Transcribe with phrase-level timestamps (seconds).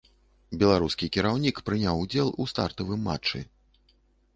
[0.63, 3.49] Беларускі кіраўнік прыняў удзел у стартавым матчы.